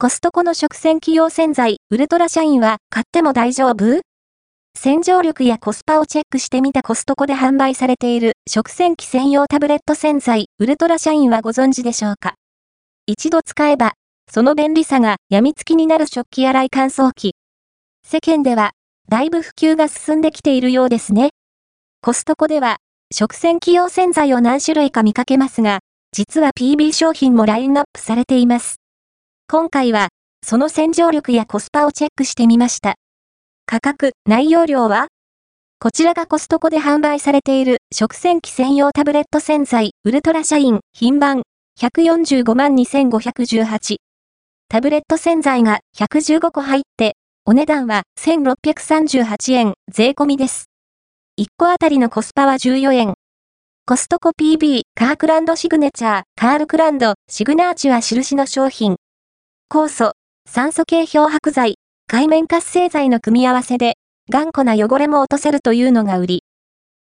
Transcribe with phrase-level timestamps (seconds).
[0.00, 4.00] コストコの食洗機用洗剤、ウルトラシャインは買っても大丈夫？
[4.78, 12.34] 洗浄力やコスパをチェックしてみたコストコで販売されている食洗機専用タブレット洗剤、ウルトラシャインはご存知でしょうか？
[13.06, 13.94] 一度使えば、
[14.30, 17.34] その便利さが病みつきになる食器洗い乾燥機。
[18.06, 18.70] 世間では、
[19.08, 21.30] だいぶ普及が進んできているようですね。
[22.02, 22.76] コストコでは、
[23.12, 25.80] 食洗機用洗剤を何種類か見かけますが、
[26.12, 28.76] 実は PB 商品もラインナップされています。
[29.50, 30.08] 今回は、
[30.44, 32.96] その洗浄力やコスパをチェックしてみました。
[33.64, 35.06] 価格、内容量は？
[35.80, 41.44] こちらがコストコで販売されている食洗機専用タブレット洗剤ウルトラシャイン品番
[41.80, 43.96] 145万2518。
[44.68, 50.66] タブレット洗剤が115個入って、お値段は1638円税込みです。
[51.40, 53.14] 1個あたりのコスパは14円。
[53.86, 58.96] コストコ PB カークランドシグネチャーカールクランドシグナーチュア印の商品。
[59.70, 60.12] 酵素、
[60.48, 61.74] 酸素系漂白剤、
[62.06, 63.98] 海面活性剤の組み合わせで、
[64.30, 66.44] 頑固な汚れも落とせるというのが売り。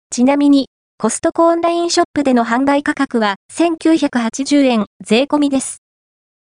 [0.09, 5.77] ちなみに、コストコオンラインショップでの販売価格は1980円税込みです。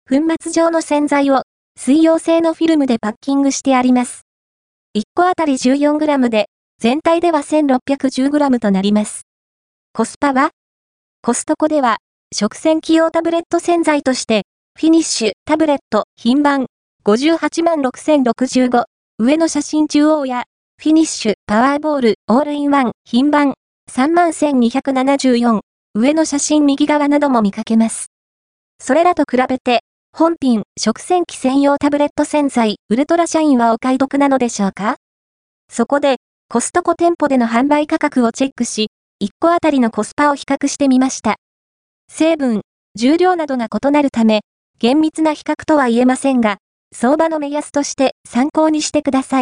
[0.10, 1.44] 粉末状の洗剤を
[1.78, 4.22] 水溶性のフィルムでパッキングしてあります。
[4.96, 6.46] 1個あたり 14g で、
[6.80, 9.24] 全体では 1610g となります。
[9.92, 10.52] コスパは
[11.22, 11.98] コストコでは、
[12.34, 14.44] 食洗機用タブレット洗剤として、
[14.84, 16.66] フィニッシュ、タブレット、品番、
[17.06, 18.84] 58万6065。
[19.18, 20.44] 上の写真中央や、
[20.78, 23.54] フィニッシュ、パワーボール、オールインワン、品番、
[23.90, 25.62] 3万1274。
[25.94, 28.08] 上の写真右側なども見かけます。
[28.78, 34.98] それらと比べて、本品、食洗機専用タブレット洗剤、ウルトラシャインはお買い得なのでしょうか？
[35.70, 36.18] そこで、
[36.50, 38.90] コストコ店舗での販売価格をチェックし、
[39.24, 41.38] 1個あたりのコスパを比較してみました。
[42.12, 42.64] 成分、
[42.96, 44.42] 重量などが異なるため、
[44.80, 46.58] 厳密な比較とは言えませんが、
[46.94, 49.42] 相場の目安として参考にしてください。